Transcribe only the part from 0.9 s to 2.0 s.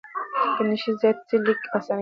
زیاتې سي، لیک اسانه کېږي.